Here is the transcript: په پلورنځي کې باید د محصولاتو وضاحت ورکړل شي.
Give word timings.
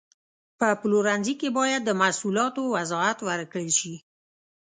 په 0.59 0.67
پلورنځي 0.81 1.33
کې 1.41 1.49
باید 1.57 1.81
د 1.85 1.91
محصولاتو 2.01 2.61
وضاحت 2.75 3.17
ورکړل 3.29 3.69
شي. 3.79 3.95